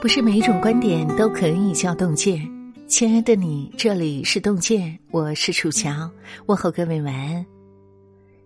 [0.00, 2.40] 不是每一种观点都可以叫洞见。
[2.86, 6.08] 亲爱的你，这里是洞见，我是楚乔，
[6.46, 7.44] 问候各位晚安。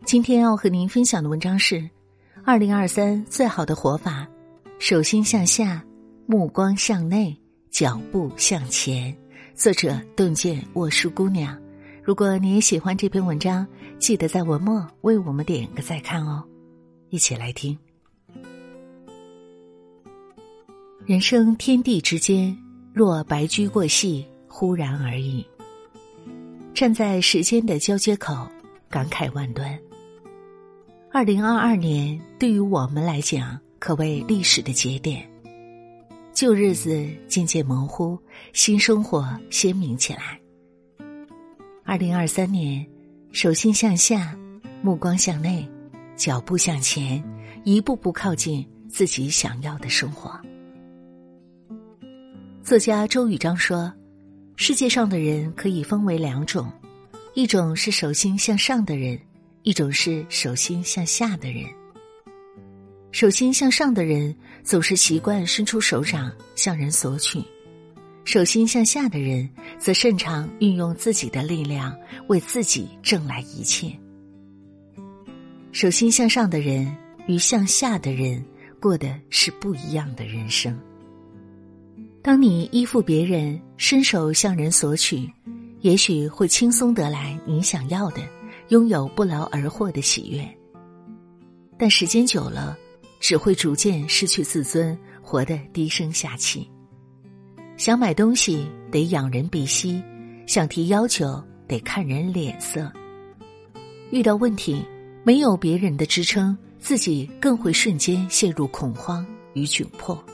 [0.06, 1.86] 今天要和您分享的文章是：
[2.42, 4.26] 二零二三最好的活法，
[4.78, 5.84] 手心向下，
[6.24, 7.36] 目光向内，
[7.70, 9.14] 脚步向前。
[9.54, 11.54] 作者：洞见沃书姑娘。
[12.02, 13.66] 如果你也喜欢这篇文章，
[13.98, 16.42] 记得在文末为我们点个再看哦。
[17.10, 17.78] 一起来听。
[21.04, 22.56] 人生天地之间，
[22.94, 25.44] 若白驹过隙，忽然而已。
[26.74, 28.46] 站在时间的交接口，
[28.88, 29.76] 感慨万端。
[31.12, 35.28] 二零二二年对于我们来讲，可谓历史的节点。
[36.32, 38.16] 旧日子渐渐模糊，
[38.52, 40.40] 新生活鲜明起来。
[41.84, 42.86] 二零二三年，
[43.32, 44.38] 手心向下，
[44.82, 45.68] 目光向内，
[46.14, 47.22] 脚步向前，
[47.64, 50.40] 一步步靠近自己想要的生活。
[52.64, 53.92] 作家周宇章说
[54.54, 56.70] ：“世界上的人可以分为两种，
[57.34, 59.18] 一种是手心向上的人，
[59.64, 61.64] 一种是手心向下的人。
[63.10, 64.32] 手心向上的人
[64.62, 67.42] 总是习惯伸出手掌向人索取，
[68.24, 71.92] 手心向下的人则擅长运用自己的力量
[72.28, 73.92] 为自己挣来一切。
[75.72, 78.42] 手心向上的人与向下的人
[78.80, 80.78] 过的是不一样的人生。”
[82.22, 85.28] 当你依附别人，伸手向人索取，
[85.80, 88.22] 也许会轻松得来你想要的，
[88.68, 90.48] 拥有不劳而获的喜悦。
[91.76, 92.78] 但时间久了，
[93.18, 96.70] 只会逐渐失去自尊，活得低声下气。
[97.76, 100.00] 想买东西得仰人鼻息，
[100.46, 102.88] 想提要求得看人脸色。
[104.12, 104.80] 遇到问题，
[105.24, 110.24] 没有别人的支撑，自己更会瞬间陷入恐慌与窘迫。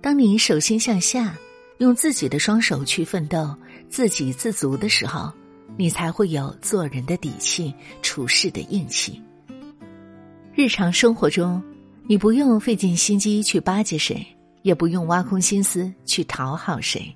[0.00, 1.36] 当你手心向下，
[1.78, 3.54] 用自己的双手去奋斗、
[3.88, 5.32] 自给自足的时候，
[5.76, 9.20] 你才会有做人的底气、处事的硬气。
[10.54, 11.62] 日常生活中，
[12.06, 14.24] 你不用费尽心机去巴结谁，
[14.62, 17.12] 也不用挖空心思去讨好谁。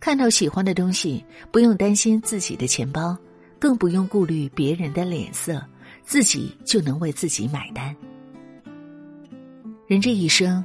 [0.00, 3.16] 看到喜欢的东西，不用担心自己的钱包，
[3.58, 5.64] 更不用顾虑别人的脸色，
[6.04, 7.94] 自己就能为自己买单。
[9.86, 10.64] 人这一生。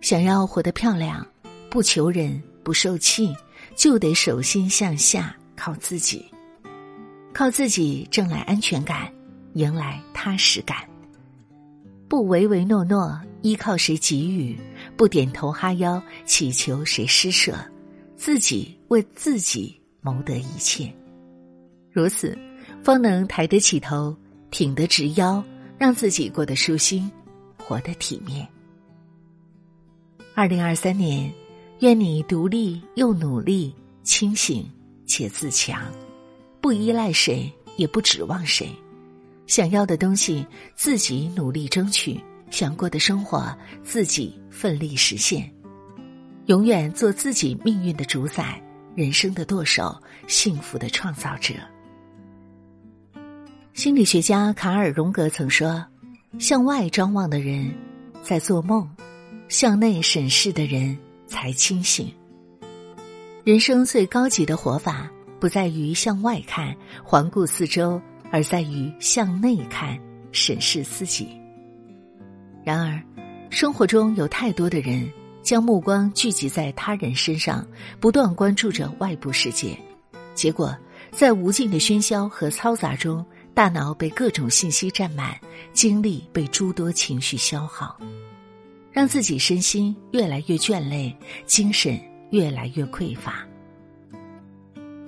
[0.00, 1.26] 想要活得漂亮，
[1.70, 3.34] 不求人，不受气，
[3.74, 6.24] 就得手心向下，靠自己，
[7.32, 9.12] 靠自己挣来安全感，
[9.54, 10.78] 迎来踏实感。
[12.08, 14.56] 不唯唯诺诺，依靠谁给予；
[14.96, 17.54] 不点头哈腰，祈求谁施舍。
[18.16, 20.92] 自己为自己谋得一切，
[21.92, 22.36] 如此，
[22.82, 24.16] 方能抬得起头，
[24.50, 25.42] 挺得直腰，
[25.78, 27.08] 让自己过得舒心，
[27.56, 28.48] 活得体面。
[30.38, 31.28] 二零二三年，
[31.80, 34.64] 愿你独立又努力，清醒
[35.04, 35.82] 且自强，
[36.60, 38.70] 不依赖谁，也不指望谁。
[39.48, 42.20] 想要的东西自己努力争取，
[42.52, 45.52] 想过的生活自己奋力实现。
[46.46, 48.62] 永远做自己命运的主宰，
[48.94, 51.54] 人生的舵手，幸福的创造者。
[53.74, 55.84] 心理学家卡尔·荣格曾说
[56.38, 57.74] ：“向外张望的人，
[58.22, 58.88] 在做梦。”
[59.48, 62.12] 向内审视的人才清醒。
[63.44, 65.10] 人生最高级的活法，
[65.40, 68.00] 不在于向外看、环顾四周，
[68.30, 69.98] 而在于向内看、
[70.32, 71.28] 审视自己。
[72.62, 73.02] 然而，
[73.48, 75.10] 生活中有太多的人
[75.42, 77.66] 将目光聚集在他人身上，
[77.98, 79.74] 不断关注着外部世界，
[80.34, 80.76] 结果
[81.10, 85.34] 在无尽的喧嚣和嘈杂中，大脑被各种信息占满，
[85.72, 87.98] 精力被诸多情绪消耗。
[88.98, 91.16] 让自己身心越来越倦累，
[91.46, 91.96] 精神
[92.30, 93.46] 越来越匮乏。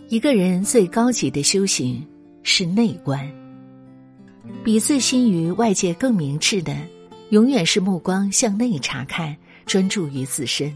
[0.09, 2.07] 一个人最高级的修行
[2.45, 3.29] 是内观，
[4.63, 6.73] 比醉心于外界更明智的，
[7.31, 9.37] 永远是目光向内查看，
[9.67, 10.73] 专注于自身。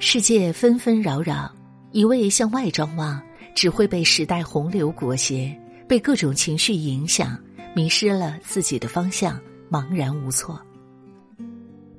[0.00, 1.48] 世界纷纷扰扰，
[1.92, 3.22] 一味向外张望，
[3.54, 7.38] 只会被时代洪流裹挟，被各种情绪影响，
[7.72, 9.40] 迷失了自己的方向，
[9.70, 10.60] 茫然无措。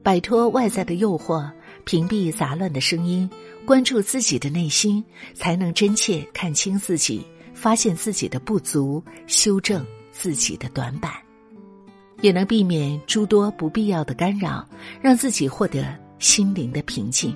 [0.03, 1.49] 摆脱外在的诱惑，
[1.85, 3.29] 屏蔽杂乱的声音，
[3.65, 5.01] 关注自己的内心，
[5.33, 11.13] 才能真切看清自己，发现自己的不足，修正自己的短板，
[12.19, 14.67] 也能避免诸多不必要的干扰，
[15.01, 17.33] 让自己获得心灵的平静。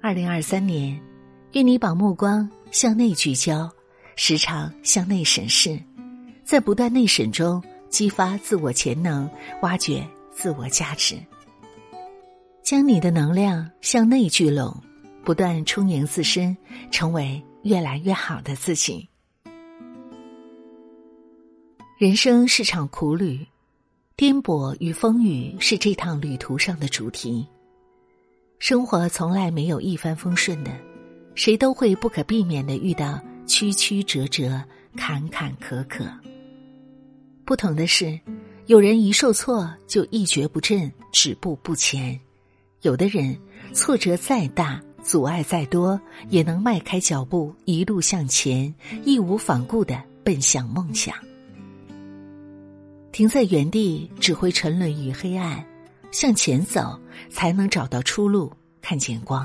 [0.00, 0.98] 二零二三年，
[1.52, 3.68] 愿你把目光向内聚焦，
[4.14, 5.76] 时常向内审视，
[6.44, 9.28] 在不断内审中激发自我潜能，
[9.62, 10.06] 挖掘。
[10.40, 11.18] 自我价值，
[12.62, 14.74] 将你的能量向内聚拢，
[15.22, 16.56] 不断充盈自身，
[16.90, 19.06] 成为越来越好的自己。
[21.98, 23.46] 人生是场苦旅，
[24.16, 27.46] 颠簸与风雨是这趟旅途上的主题。
[28.58, 30.70] 生活从来没有一帆风顺的，
[31.34, 34.58] 谁都会不可避免的遇到曲曲折折、
[34.96, 36.10] 坎坎坷坷。
[37.44, 38.18] 不同的是，
[38.70, 42.16] 有人一受挫就一蹶不振、止步不前；
[42.82, 43.36] 有的人
[43.72, 48.72] 挫折再大、阻碍再多，也能迈开脚步一路向前，
[49.04, 51.12] 义无反顾的奔向梦想。
[53.10, 55.66] 停在原地只会沉沦于黑暗，
[56.12, 56.96] 向前走
[57.28, 59.44] 才能找到出路，看见光。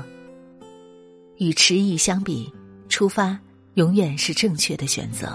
[1.38, 2.48] 与迟疑相比，
[2.88, 3.36] 出发
[3.74, 5.26] 永远是正确的选择；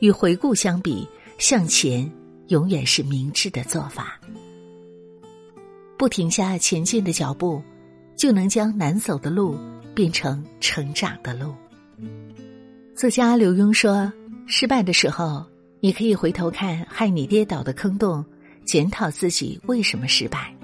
[0.00, 2.10] 与回顾相比，向前
[2.48, 4.20] 永远是明智的做法。
[5.96, 7.62] 不停下前进的脚步，
[8.16, 9.56] 就能将难走的路
[9.94, 11.54] 变成成长的路。
[12.94, 14.12] 作家刘墉说
[14.46, 15.44] ：“失败的时候，
[15.80, 18.24] 你可以回头看害你跌倒的坑洞，
[18.64, 20.54] 检讨自己为什么失败。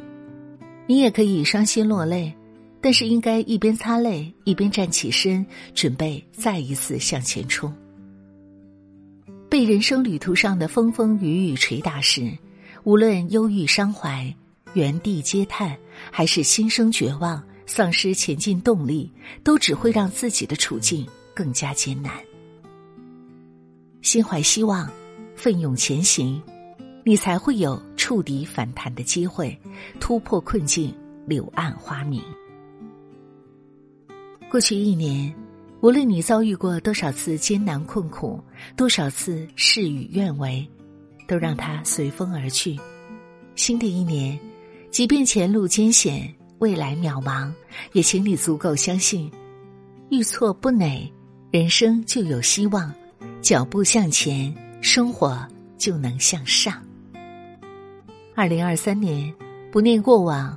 [0.86, 2.32] 你也可以伤心落泪，
[2.80, 7.72] 但是应该一边擦泪一边站起身，准备再一次向前冲。”
[9.50, 12.30] 被人生旅途上的风风雨雨捶打时，
[12.84, 14.32] 无论忧郁伤怀、
[14.74, 15.76] 原地嗟叹，
[16.12, 19.10] 还是心生绝望、丧失前进动力，
[19.42, 21.04] 都只会让自己的处境
[21.34, 22.12] 更加艰难。
[24.02, 24.88] 心怀希望，
[25.34, 26.40] 奋勇前行，
[27.04, 29.58] 你才会有触底反弹的机会，
[29.98, 30.94] 突破困境，
[31.26, 32.22] 柳暗花明。
[34.48, 35.34] 过去一年。
[35.82, 38.38] 无论你遭遇过多少次艰难困苦，
[38.76, 40.68] 多少次事与愿违，
[41.26, 42.78] 都让它随风而去。
[43.56, 44.38] 新的一年，
[44.90, 47.50] 即便前路艰险，未来渺茫，
[47.92, 49.30] 也请你足够相信，
[50.10, 51.10] 遇挫不馁，
[51.50, 52.92] 人生就有希望；
[53.40, 55.48] 脚步向前，生活
[55.78, 56.74] 就能向上。
[58.34, 59.34] 二零二三年，
[59.72, 60.54] 不念过往，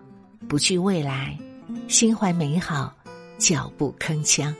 [0.49, 1.37] 不惧未来，
[1.87, 2.93] 心怀美好，
[3.37, 4.53] 脚步铿锵。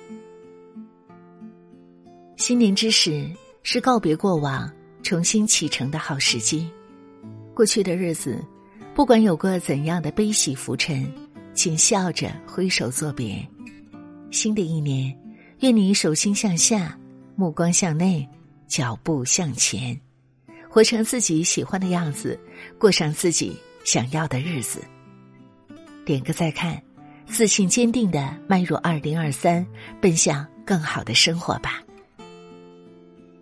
[2.45, 3.31] 新年之时
[3.61, 4.69] 是告别过往、
[5.01, 6.69] 重新启程的好时机。
[7.53, 8.43] 过去的日子，
[8.93, 11.09] 不管有过怎样的悲喜浮沉，
[11.53, 13.41] 请笑着挥手作别。
[14.29, 15.17] 新的一年，
[15.61, 16.99] 愿你手心向下，
[17.37, 18.27] 目光向内，
[18.67, 19.97] 脚步向前，
[20.69, 22.37] 活成自己喜欢的样子，
[22.77, 23.55] 过上自己
[23.85, 24.81] 想要的日子。
[26.05, 26.83] 点个再看，
[27.25, 29.65] 自信坚定的迈入二零二三，
[30.01, 31.81] 奔向更好的生活吧。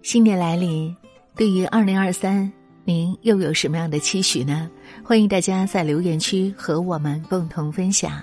[0.03, 0.95] 新年来临，
[1.36, 2.51] 对于二零二三，
[2.83, 4.68] 您又有什么样的期许呢？
[5.03, 8.19] 欢迎大家在留言区和我们共同分享。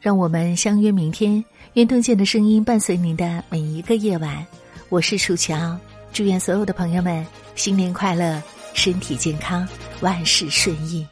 [0.00, 1.44] 让我们相约明天，
[1.74, 4.44] 愿洞见的声音伴随您的每一个夜晚。
[4.88, 5.78] 我是楚乔，
[6.14, 7.24] 祝愿所有的朋友们
[7.56, 8.42] 新年快乐，
[8.72, 9.68] 身体健康，
[10.00, 11.06] 万事顺意。